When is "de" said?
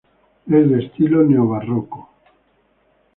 0.67-0.83